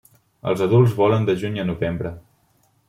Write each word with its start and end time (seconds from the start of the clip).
Els 0.51 0.63
adults 0.67 0.95
volen 1.03 1.29
de 1.29 1.37
juny 1.43 1.63
a 1.65 1.67
novembre. 1.71 2.15